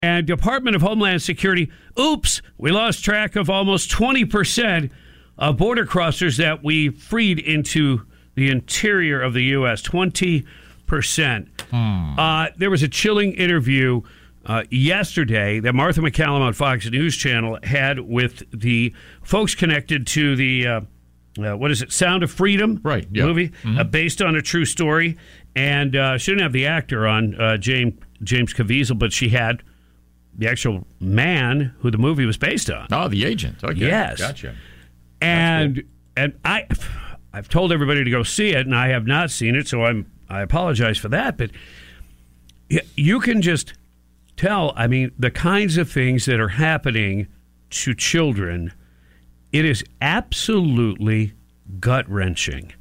And 0.00 0.26
Department 0.28 0.76
of 0.76 0.82
Homeland 0.82 1.22
Security, 1.22 1.72
oops, 1.98 2.40
we 2.56 2.70
lost 2.70 3.04
track 3.04 3.34
of 3.34 3.50
almost 3.50 3.90
20% 3.90 4.90
of 5.36 5.56
border 5.56 5.84
crossers 5.84 6.36
that 6.36 6.62
we 6.62 6.88
freed 6.90 7.40
into 7.40 8.06
the 8.36 8.48
interior 8.48 9.20
of 9.20 9.34
the 9.34 9.42
U.S. 9.44 9.82
20%. 9.82 10.46
Uh, 11.72 12.46
there 12.56 12.70
was 12.70 12.84
a 12.84 12.88
chilling 12.88 13.32
interview 13.32 14.02
uh, 14.46 14.62
yesterday 14.70 15.58
that 15.58 15.74
Martha 15.74 16.00
MacCallum 16.00 16.40
on 16.42 16.52
Fox 16.52 16.88
News 16.88 17.16
Channel 17.16 17.58
had 17.64 17.98
with 17.98 18.44
the 18.52 18.94
folks 19.24 19.54
connected 19.56 20.06
to 20.08 20.36
the. 20.36 20.66
Uh, 20.66 20.80
uh, 21.40 21.56
what 21.56 21.70
is 21.72 21.82
it? 21.82 21.92
Sound 21.92 22.22
of 22.24 22.30
Freedom, 22.32 22.80
Right, 22.82 23.06
yeah. 23.12 23.24
Movie 23.24 23.50
Mhm. 23.62 23.78
uh, 23.78 23.84
based 23.84 24.20
on 24.22 24.34
a 24.34 24.42
true 24.42 24.64
story, 24.64 25.16
and 25.54 25.94
uh, 25.94 26.18
she 26.18 26.30
didn't 26.32 26.42
have 26.42 26.52
the 26.52 26.66
actor 26.66 27.06
on 27.06 27.34
uh, 27.40 27.56
James 27.56 27.94
James 28.22 28.52
Caviezel, 28.54 28.98
but 28.98 29.12
she 29.12 29.28
had 29.28 29.62
the 30.38 30.48
actual 30.48 30.86
man 31.00 31.74
who 31.80 31.90
the 31.90 31.98
movie 31.98 32.24
was 32.24 32.38
based 32.38 32.70
on. 32.70 32.86
Oh, 32.92 33.08
the 33.08 33.24
agent. 33.24 33.62
Okay. 33.62 33.78
Yes. 33.78 34.18
Gotcha. 34.18 34.54
And 35.20 35.82
and 36.16 36.38
I 36.44 36.66
I've 37.32 37.48
told 37.48 37.72
everybody 37.72 38.04
to 38.04 38.10
go 38.10 38.22
see 38.22 38.50
it, 38.50 38.64
and 38.64 38.74
I 38.74 38.88
have 38.88 39.06
not 39.06 39.30
seen 39.30 39.56
it, 39.56 39.66
so 39.68 39.84
I'm 39.84 40.10
I 40.28 40.42
apologize 40.42 40.96
for 40.96 41.08
that. 41.08 41.36
But 41.36 41.50
you 42.96 43.20
can 43.20 43.42
just 43.42 43.74
tell. 44.36 44.72
I 44.76 44.86
mean, 44.86 45.10
the 45.18 45.30
kinds 45.30 45.76
of 45.76 45.90
things 45.90 46.24
that 46.26 46.40
are 46.40 46.48
happening 46.48 47.26
to 47.70 47.94
children. 47.94 48.72
It 49.50 49.64
is 49.64 49.82
absolutely 50.02 51.32
gut 51.80 52.06
wrenching. 52.08 52.72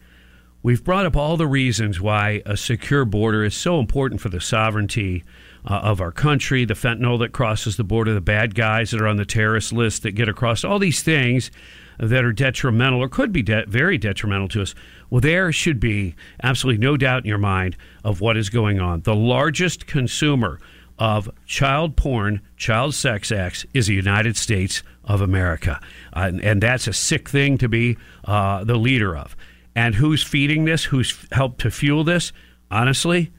We've 0.61 0.83
brought 0.83 1.05
up 1.05 1.15
all 1.15 1.37
the 1.37 1.47
reasons 1.47 2.01
why 2.01 2.41
a 2.45 2.57
secure 2.57 3.05
border 3.05 3.45
is 3.45 3.55
so 3.55 3.79
important 3.79 4.19
for 4.19 4.27
the 4.27 4.41
sovereignty 4.41 5.23
uh, 5.67 5.81
of 5.83 5.99
our 5.99 6.11
country, 6.11 6.65
the 6.65 6.73
fentanyl 6.73 7.19
that 7.19 7.33
crosses 7.33 7.75
the 7.75 7.83
border, 7.83 8.13
the 8.13 8.21
bad 8.21 8.55
guys 8.55 8.91
that 8.91 9.01
are 9.01 9.07
on 9.07 9.17
the 9.17 9.25
terrorist 9.25 9.73
list 9.73 10.03
that 10.03 10.11
get 10.11 10.29
across, 10.29 10.63
all 10.63 10.79
these 10.79 11.03
things 11.03 11.51
that 11.99 12.23
are 12.23 12.31
detrimental 12.31 13.01
or 13.01 13.09
could 13.09 13.31
be 13.31 13.41
de- 13.41 13.65
very 13.67 13.97
detrimental 13.97 14.47
to 14.47 14.61
us. 14.61 14.73
Well, 15.09 15.21
there 15.21 15.51
should 15.51 15.79
be 15.79 16.15
absolutely 16.41 16.79
no 16.83 16.95
doubt 16.95 17.23
in 17.23 17.29
your 17.29 17.37
mind 17.37 17.75
of 18.03 18.21
what 18.21 18.37
is 18.37 18.49
going 18.49 18.79
on. 18.79 19.01
The 19.01 19.15
largest 19.15 19.87
consumer 19.87 20.59
of 20.99 21.29
child 21.45 21.95
porn, 21.95 22.41
child 22.55 22.93
sex 22.93 23.31
acts 23.31 23.65
is 23.73 23.87
the 23.87 23.93
United 23.93 24.37
States 24.37 24.83
of 25.03 25.21
America. 25.21 25.79
Uh, 26.15 26.19
and, 26.27 26.41
and 26.41 26.63
that's 26.63 26.87
a 26.87 26.93
sick 26.93 27.29
thing 27.29 27.57
to 27.57 27.67
be 27.67 27.97
uh, 28.25 28.63
the 28.63 28.75
leader 28.75 29.15
of. 29.15 29.35
And 29.75 29.95
who's 29.95 30.23
feeding 30.23 30.65
this? 30.65 30.85
Who's 30.85 31.11
f- 31.11 31.27
helped 31.31 31.61
to 31.61 31.71
fuel 31.71 32.03
this? 32.03 32.31
Honestly, 32.71 33.31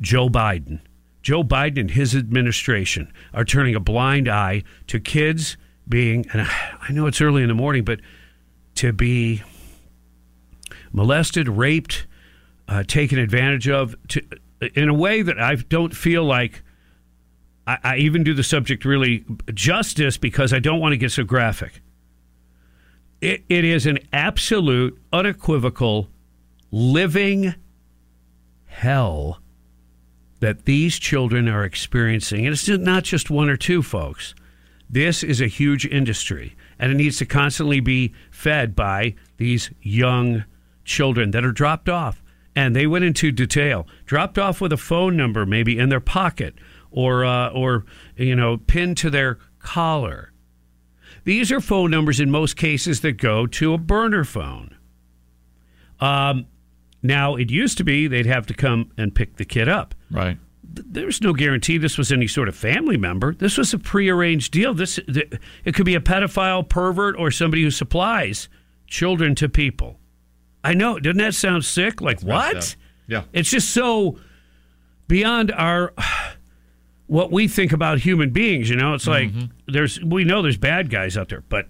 Joe 0.00 0.28
Biden. 0.28 0.80
Joe 1.24 1.42
Biden 1.42 1.80
and 1.80 1.90
his 1.90 2.14
administration 2.14 3.10
are 3.32 3.46
turning 3.46 3.74
a 3.74 3.80
blind 3.80 4.28
eye 4.28 4.62
to 4.88 5.00
kids 5.00 5.56
being, 5.88 6.26
and 6.32 6.42
I 6.42 6.92
know 6.92 7.06
it's 7.06 7.22
early 7.22 7.40
in 7.40 7.48
the 7.48 7.54
morning, 7.54 7.82
but 7.82 8.00
to 8.76 8.92
be 8.92 9.42
molested, 10.92 11.48
raped, 11.48 12.06
uh, 12.68 12.82
taken 12.82 13.18
advantage 13.18 13.70
of 13.70 13.96
to, 14.08 14.20
in 14.74 14.90
a 14.90 14.94
way 14.94 15.22
that 15.22 15.40
I 15.40 15.54
don't 15.54 15.96
feel 15.96 16.24
like 16.24 16.62
I, 17.66 17.78
I 17.82 17.96
even 17.96 18.22
do 18.22 18.34
the 18.34 18.44
subject 18.44 18.84
really 18.84 19.24
justice 19.54 20.18
because 20.18 20.52
I 20.52 20.58
don't 20.58 20.78
want 20.78 20.92
to 20.92 20.98
get 20.98 21.10
so 21.10 21.24
graphic. 21.24 21.80
It, 23.22 23.44
it 23.48 23.64
is 23.64 23.86
an 23.86 23.98
absolute, 24.12 25.00
unequivocal, 25.10 26.10
living 26.70 27.54
hell 28.66 29.40
that 30.44 30.66
these 30.66 30.98
children 30.98 31.48
are 31.48 31.64
experiencing. 31.64 32.44
And 32.44 32.52
it's 32.52 32.68
not 32.68 33.02
just 33.02 33.30
one 33.30 33.48
or 33.48 33.56
two, 33.56 33.82
folks. 33.82 34.34
This 34.90 35.22
is 35.22 35.40
a 35.40 35.46
huge 35.46 35.86
industry, 35.86 36.54
and 36.78 36.92
it 36.92 36.96
needs 36.96 37.16
to 37.16 37.24
constantly 37.24 37.80
be 37.80 38.12
fed 38.30 38.76
by 38.76 39.14
these 39.38 39.70
young 39.80 40.44
children 40.84 41.30
that 41.30 41.46
are 41.46 41.50
dropped 41.50 41.88
off. 41.88 42.22
And 42.54 42.76
they 42.76 42.86
went 42.86 43.06
into 43.06 43.32
detail, 43.32 43.86
dropped 44.04 44.38
off 44.38 44.60
with 44.60 44.70
a 44.70 44.76
phone 44.76 45.16
number 45.16 45.46
maybe 45.46 45.78
in 45.78 45.88
their 45.88 45.98
pocket 45.98 46.56
or, 46.90 47.24
uh, 47.24 47.48
or 47.48 47.86
you 48.14 48.36
know, 48.36 48.58
pinned 48.58 48.98
to 48.98 49.08
their 49.08 49.38
collar. 49.60 50.30
These 51.24 51.50
are 51.52 51.60
phone 51.60 51.90
numbers 51.90 52.20
in 52.20 52.30
most 52.30 52.58
cases 52.58 53.00
that 53.00 53.12
go 53.12 53.46
to 53.46 53.72
a 53.72 53.78
burner 53.78 54.24
phone. 54.24 54.76
Um, 56.00 56.48
now, 57.04 57.36
it 57.36 57.50
used 57.50 57.76
to 57.78 57.84
be 57.84 58.08
they'd 58.08 58.24
have 58.24 58.46
to 58.46 58.54
come 58.54 58.90
and 58.96 59.14
pick 59.14 59.36
the 59.36 59.44
kid 59.44 59.68
up. 59.68 59.94
Right. 60.10 60.38
There's 60.62 61.20
no 61.20 61.34
guarantee 61.34 61.76
this 61.76 61.98
was 61.98 62.10
any 62.10 62.26
sort 62.26 62.48
of 62.48 62.56
family 62.56 62.96
member. 62.96 63.34
This 63.34 63.58
was 63.58 63.74
a 63.74 63.78
prearranged 63.78 64.50
deal. 64.52 64.72
This 64.72 64.98
it 65.06 65.74
could 65.74 65.84
be 65.84 65.94
a 65.94 66.00
pedophile, 66.00 66.66
pervert, 66.66 67.14
or 67.18 67.30
somebody 67.30 67.62
who 67.62 67.70
supplies 67.70 68.48
children 68.86 69.34
to 69.36 69.50
people. 69.50 70.00
I 70.64 70.72
know. 70.72 70.98
Doesn't 70.98 71.18
that 71.18 71.34
sound 71.34 71.66
sick? 71.66 72.00
Like 72.00 72.22
what? 72.22 72.74
Yeah. 73.06 73.24
It's 73.34 73.50
just 73.50 73.70
so 73.70 74.18
beyond 75.06 75.52
our 75.52 75.92
what 77.06 77.30
we 77.30 77.48
think 77.48 77.72
about 77.72 77.98
human 77.98 78.30
beings. 78.30 78.70
You 78.70 78.76
know, 78.76 78.94
it's 78.94 79.06
like 79.06 79.30
there's 79.68 80.00
we 80.00 80.24
know 80.24 80.40
there's 80.40 80.56
bad 80.56 80.88
guys 80.88 81.18
out 81.18 81.28
there, 81.28 81.44
but 81.50 81.68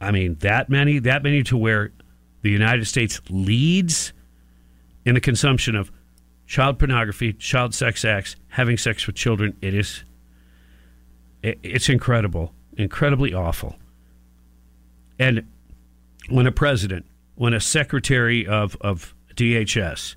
I 0.00 0.12
mean 0.12 0.36
that 0.36 0.70
many, 0.70 1.00
that 1.00 1.24
many 1.24 1.42
to 1.42 1.56
where 1.56 1.92
the 2.42 2.50
United 2.50 2.86
States 2.86 3.20
leads 3.28 4.12
in 5.04 5.14
the 5.14 5.20
consumption 5.20 5.74
of 5.76 5.90
child 6.46 6.78
pornography, 6.78 7.32
child 7.32 7.74
sex 7.74 8.04
acts, 8.04 8.36
having 8.48 8.76
sex 8.76 9.06
with 9.06 9.16
children. 9.16 9.56
It 9.60 9.74
is, 9.74 10.04
it, 11.42 11.58
it's 11.62 11.88
incredible, 11.88 12.52
incredibly 12.76 13.32
awful. 13.32 13.76
And 15.18 15.46
when 16.28 16.46
a 16.46 16.52
president, 16.52 17.06
when 17.34 17.54
a 17.54 17.60
secretary 17.60 18.46
of, 18.46 18.76
of 18.80 19.14
DHS 19.36 20.16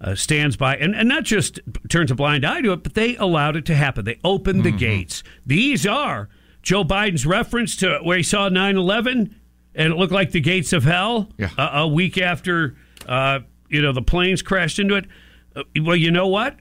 uh, 0.00 0.14
stands 0.14 0.56
by 0.56 0.76
and, 0.76 0.94
and 0.94 1.08
not 1.08 1.24
just 1.24 1.58
turns 1.88 2.10
a 2.10 2.14
blind 2.14 2.44
eye 2.44 2.60
to 2.60 2.72
it, 2.72 2.82
but 2.82 2.94
they 2.94 3.16
allowed 3.16 3.56
it 3.56 3.64
to 3.66 3.74
happen. 3.74 4.04
They 4.04 4.18
opened 4.24 4.62
the 4.64 4.70
gates. 4.70 5.22
These 5.46 5.86
are 5.86 6.28
Joe 6.62 6.84
Biden's 6.84 7.24
reference 7.26 7.76
to 7.76 7.98
where 8.02 8.16
he 8.18 8.22
saw 8.22 8.48
9 8.48 8.76
11 8.76 9.34
and 9.74 9.92
it 9.92 9.96
looked 9.96 10.12
like 10.12 10.32
the 10.32 10.40
gates 10.40 10.72
of 10.72 10.84
hell 10.84 11.28
Yeah. 11.38 11.50
a, 11.58 11.80
a 11.80 11.88
week 11.88 12.18
after 12.18 12.76
uh, 13.06 13.40
you 13.68 13.82
know 13.82 13.92
the 13.92 14.02
planes 14.02 14.42
crashed 14.42 14.78
into 14.78 14.96
it. 14.96 15.06
Uh, 15.54 15.62
well, 15.82 15.96
you 15.96 16.10
know 16.10 16.28
what? 16.28 16.56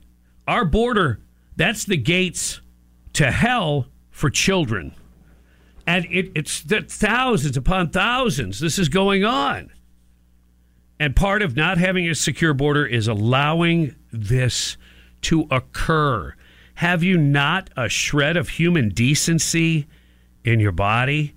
Our 0.48 0.66
border, 0.66 1.20
that's 1.56 1.86
the 1.86 1.98
gates 1.98 2.62
to 3.14 3.32
hell 3.32 3.88
for 4.12 4.30
children. 4.30 4.96
And 5.88 6.06
it, 6.06 6.32
it's 6.36 6.62
thousands 6.62 7.58
upon 7.58 7.90
thousands. 7.90 8.60
This 8.60 8.80
is 8.80 8.90
going 8.90 9.24
on. 9.24 9.72
And 11.00 11.16
part 11.16 11.42
of 11.42 11.56
not 11.56 11.78
having 11.78 12.08
a 12.08 12.16
secure 12.16 12.54
border 12.54 12.86
is 12.86 13.08
allowing 13.08 13.96
this 14.12 14.78
to 15.22 15.48
occur. 15.52 16.34
Have 16.76 17.04
you 17.04 17.18
not 17.18 17.70
a 17.76 17.90
shred 17.90 18.38
of 18.38 18.50
human 18.50 18.90
decency 18.90 19.88
in 20.44 20.60
your 20.60 20.72
body? 20.72 21.36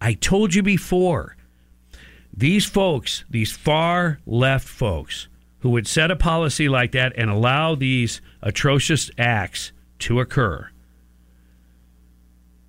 I 0.00 0.12
told 0.12 0.54
you 0.54 0.62
before. 0.62 1.36
These 2.38 2.66
folks, 2.66 3.24
these 3.28 3.50
far 3.50 4.20
left 4.24 4.68
folks, 4.68 5.26
who 5.58 5.70
would 5.70 5.88
set 5.88 6.12
a 6.12 6.16
policy 6.16 6.68
like 6.68 6.92
that 6.92 7.12
and 7.16 7.28
allow 7.28 7.74
these 7.74 8.20
atrocious 8.40 9.10
acts 9.18 9.72
to 9.98 10.20
occur, 10.20 10.70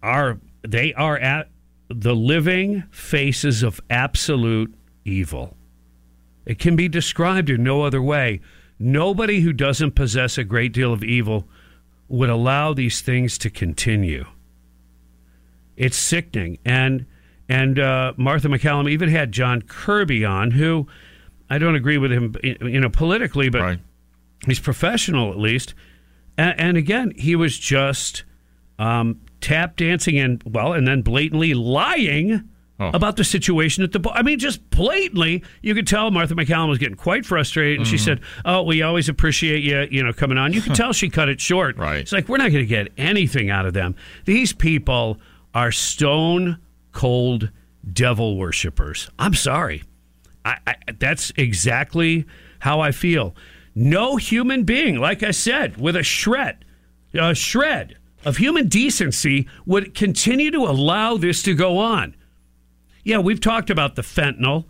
are 0.02 0.40
they 0.64 0.92
are 0.96 1.20
at 1.20 1.50
the 1.88 2.16
living 2.16 2.82
faces 2.90 3.62
of 3.62 3.80
absolute 3.92 4.74
evil. 5.06 5.56
It 6.48 6.58
can 6.58 6.76
be 6.76 6.88
described 6.88 7.52
in 7.52 7.64
no 7.64 7.84
other 7.84 8.02
way. 8.02 8.42
Nobody 8.80 9.42
who 9.42 9.54
doesn't 9.54 9.92
possess 9.92 10.40
a 10.40 10.44
great 10.44 10.74
deal 10.74 10.92
of 10.92 11.04
evil 11.04 11.48
would 12.08 12.30
allow 12.32 12.74
these 12.74 13.02
things 13.02 13.38
to 13.38 13.52
continue. 13.52 14.26
It's 15.78 15.98
sickening. 15.98 16.58
And 16.66 17.06
and 17.50 17.80
uh, 17.80 18.14
Martha 18.16 18.48
MacCallum 18.48 18.90
even 18.90 19.10
had 19.10 19.32
John 19.32 19.62
Kirby 19.64 20.24
on, 20.24 20.52
who 20.52 20.88
I 21.50 21.58
don't 21.58 21.76
agree 21.76 21.98
with 21.98 22.12
him, 22.12 22.36
you 22.44 22.80
know, 22.80 22.90
politically, 22.90 23.50
but 23.50 23.62
Right. 23.62 23.80
he's 24.46 24.60
professional 24.60 25.32
at 25.32 25.38
least. 25.40 25.74
And, 26.38 26.60
and 26.60 26.78
again, 26.78 27.12
he 27.18 27.36
was 27.36 27.58
just 27.58 28.24
um, 28.78 29.20
tap 29.42 29.76
dancing 29.76 30.18
and 30.20 30.42
well, 30.46 30.74
and 30.74 30.88
then 30.88 31.02
blatantly 31.02 31.54
lying 31.54 32.44
Oh. 32.82 32.92
about 32.94 33.18
the 33.18 33.26
situation 33.26 33.84
at 33.84 33.92
the. 33.92 34.00
Bo- 34.00 34.12
I 34.12 34.22
mean, 34.22 34.40
just 34.40 34.70
blatantly, 34.70 35.44
you 35.62 35.76
could 35.76 35.86
tell 35.86 36.12
Martha 36.12 36.34
MacCallum 36.34 36.70
was 36.70 36.78
getting 36.78 36.96
quite 36.96 37.26
frustrated, 37.26 37.80
and 37.80 37.86
she 37.86 37.98
Mm-hmm. 37.98 38.06
said, 38.06 38.22
"Oh, 38.46 38.64
we 38.64 38.82
always 38.84 39.10
appreciate 39.10 39.64
you, 39.66 39.86
you 39.92 40.02
know, 40.02 40.14
coming 40.14 40.38
on." 40.38 40.54
You 40.54 40.62
could 40.62 40.76
tell 40.82 40.94
she 40.94 41.10
cut 41.10 41.28
it 41.28 41.42
short. 41.42 41.76
Right. 41.78 41.98
It's 41.98 42.14
like 42.14 42.30
we're 42.30 42.38
not 42.38 42.52
going 42.54 42.64
to 42.64 42.66
get 42.66 42.94
anything 42.98 43.50
out 43.50 43.66
of 43.66 43.74
them. 43.74 43.96
These 44.24 44.54
people 44.54 45.20
are 45.54 45.74
stone 45.74 46.58
cold 47.00 47.50
devil 47.94 48.36
worshippers. 48.36 49.10
I'm 49.18 49.34
sorry. 49.34 49.84
I, 50.44 50.58
I, 50.68 50.76
that's 51.00 51.32
exactly 51.38 52.26
how 52.60 52.82
I 52.82 52.92
feel. 52.92 53.38
No 53.74 54.18
human 54.18 54.66
being, 54.66 54.98
like 54.98 55.24
I 55.24 55.32
said, 55.32 55.78
with 55.78 55.96
a 55.96 56.04
shred, 56.04 56.66
a 57.14 57.34
shred 57.34 57.98
of 58.26 58.36
human 58.36 58.68
decency 58.68 59.48
would 59.66 59.96
continue 59.96 60.52
to 60.52 60.66
allow 60.66 61.16
this 61.16 61.42
to 61.44 61.56
go 61.56 61.78
on. 61.78 62.18
Yeah, 63.06 63.20
we've 63.20 63.40
talked 63.40 63.70
about 63.70 63.96
the 63.96 64.02
fentanyl. 64.02 64.66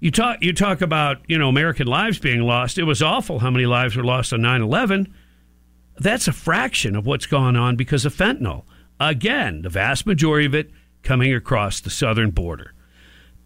You 0.00 0.10
talk 0.10 0.38
you 0.42 0.52
talk 0.52 0.80
about, 0.80 1.18
you 1.28 1.38
know, 1.38 1.48
American 1.48 1.86
lives 1.86 2.18
being 2.18 2.40
lost. 2.40 2.76
It 2.76 2.82
was 2.82 3.02
awful 3.02 3.38
how 3.38 3.52
many 3.52 3.66
lives 3.66 3.94
were 3.94 4.02
lost 4.02 4.32
on 4.32 4.40
9/11. 4.40 5.06
That's 5.96 6.26
a 6.26 6.32
fraction 6.32 6.96
of 6.96 7.06
what's 7.06 7.26
gone 7.26 7.54
on 7.54 7.76
because 7.76 8.04
of 8.04 8.12
fentanyl. 8.12 8.64
Again, 8.98 9.62
the 9.62 9.68
vast 9.68 10.06
majority 10.06 10.46
of 10.46 10.54
it 10.56 10.72
coming 11.06 11.32
across 11.32 11.80
the 11.80 11.88
southern 11.90 12.30
border. 12.30 12.72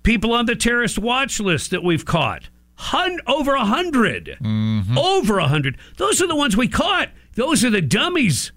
People 0.02 0.32
on 0.32 0.46
the 0.46 0.56
terrorist 0.56 0.98
watch 0.98 1.38
list 1.40 1.70
that 1.70 1.84
we've 1.84 2.04
caught. 2.06 2.48
Hun- 2.76 3.20
over 3.26 3.54
a 3.54 3.58
100 3.58 4.38
Over 4.96 5.38
a 5.38 5.46
hundred. 5.48 5.76
Those 5.98 6.22
are 6.22 6.26
the 6.26 6.34
ones 6.34 6.56
we 6.56 6.66
caught. 6.68 7.10
Those 7.34 7.62
are 7.64 7.68
the 7.70 7.82
dummies 7.82 8.52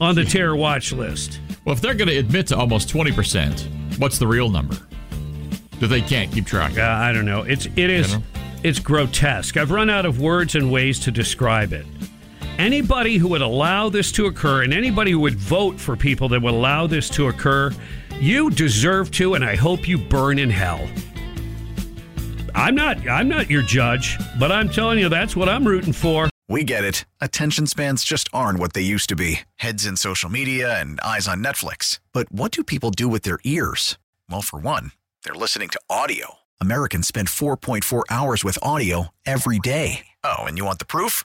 on 0.00 0.16
the 0.16 0.24
terror 0.24 0.56
watch 0.56 0.92
list. 0.92 1.40
Well, 1.64 1.72
if 1.74 1.80
they're 1.80 1.94
going 1.94 2.08
to 2.08 2.16
admit 2.18 2.48
to 2.48 2.56
almost 2.56 2.88
20%, 2.88 3.98
what's 4.00 4.18
the 4.18 4.26
real 4.26 4.50
number? 4.50 4.76
Do 5.78 5.86
they 5.86 6.00
can't 6.00 6.32
keep 6.32 6.46
track? 6.46 6.76
Uh, 6.76 6.82
I 6.82 7.12
don't 7.12 7.24
know. 7.26 7.42
It's 7.42 7.66
it 7.66 7.78
is 7.90 8.10
You 8.12 8.18
know? 8.18 8.24
it's 8.64 8.80
grotesque. 8.80 9.56
I've 9.56 9.70
run 9.70 9.88
out 9.88 10.04
of 10.06 10.20
words 10.20 10.56
and 10.56 10.72
ways 10.72 10.98
to 11.00 11.12
describe 11.12 11.72
it. 11.72 11.86
Anybody 12.58 13.18
who 13.18 13.28
would 13.28 13.42
allow 13.42 13.90
this 13.90 14.10
to 14.12 14.26
occur, 14.26 14.62
and 14.64 14.72
anybody 14.72 15.10
who 15.12 15.20
would 15.20 15.36
vote 15.36 15.78
for 15.78 15.94
people 15.96 16.28
that 16.30 16.40
would 16.42 16.54
allow 16.54 16.86
this 16.86 17.08
to 17.10 17.28
occur, 17.28 17.70
you 18.20 18.50
deserve 18.50 19.10
to, 19.12 19.34
and 19.34 19.44
I 19.44 19.56
hope 19.56 19.88
you 19.88 19.98
burn 19.98 20.38
in 20.38 20.50
hell. 20.50 20.88
I'm 22.54 22.74
not 22.74 23.06
I'm 23.08 23.28
not 23.28 23.50
your 23.50 23.62
judge, 23.62 24.18
but 24.38 24.50
I'm 24.50 24.68
telling 24.68 24.98
you 24.98 25.08
that's 25.08 25.36
what 25.36 25.48
I'm 25.48 25.66
rooting 25.66 25.92
for. 25.92 26.30
We 26.48 26.64
get 26.64 26.84
it. 26.84 27.04
Attention 27.20 27.66
spans 27.66 28.04
just 28.04 28.28
aren't 28.32 28.58
what 28.58 28.72
they 28.72 28.80
used 28.80 29.08
to 29.08 29.16
be 29.16 29.40
heads 29.56 29.84
in 29.84 29.96
social 29.96 30.30
media 30.30 30.80
and 30.80 31.00
eyes 31.00 31.28
on 31.28 31.42
Netflix. 31.42 32.00
But 32.12 32.30
what 32.32 32.52
do 32.52 32.62
people 32.64 32.90
do 32.90 33.08
with 33.08 33.22
their 33.22 33.38
ears? 33.44 33.98
Well, 34.30 34.42
for 34.42 34.58
one, 34.58 34.92
they're 35.24 35.34
listening 35.34 35.68
to 35.70 35.80
audio. 35.90 36.36
Americans 36.60 37.08
spend 37.08 37.28
4.4 37.28 38.04
hours 38.08 38.42
with 38.42 38.58
audio 38.62 39.08
every 39.26 39.58
day. 39.58 40.06
Oh, 40.24 40.44
and 40.44 40.56
you 40.56 40.64
want 40.64 40.78
the 40.78 40.86
proof? 40.86 41.24